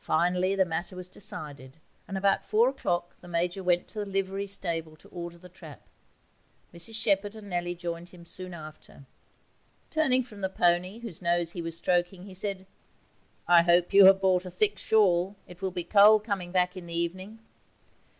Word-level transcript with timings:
Finally 0.00 0.56
the 0.56 0.64
matter 0.64 0.96
was 0.96 1.08
decided, 1.08 1.76
and 2.08 2.18
about 2.18 2.44
four 2.44 2.68
o'clock 2.68 3.14
the 3.20 3.28
Major 3.28 3.62
went 3.62 3.86
to 3.86 4.00
the 4.00 4.04
livery 4.04 4.48
stable 4.48 4.96
to 4.96 5.08
order 5.10 5.38
the 5.38 5.48
trap. 5.48 5.82
Mrs 6.72 6.96
Shepherd 6.96 7.36
and 7.36 7.48
Nellie 7.50 7.76
joined 7.76 8.08
him 8.08 8.26
soon 8.26 8.52
after. 8.52 9.04
Turning 9.92 10.24
from 10.24 10.40
the 10.40 10.48
pony, 10.48 10.98
whose 10.98 11.22
nose 11.22 11.52
he 11.52 11.62
was 11.62 11.76
stroking, 11.76 12.24
he 12.24 12.34
said 12.34 12.66
'I 13.46 13.62
hope 13.62 13.94
you 13.94 14.06
have 14.06 14.20
brought 14.20 14.44
a 14.44 14.50
thick 14.50 14.76
shawl; 14.76 15.36
it 15.46 15.62
will 15.62 15.70
be 15.70 15.84
cold 15.84 16.24
coming 16.24 16.50
back 16.50 16.76
in 16.76 16.86
the 16.86 16.94
evening.' 16.98 17.38